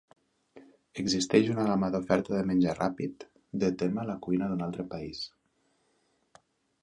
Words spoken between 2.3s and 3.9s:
de menjar ràpid de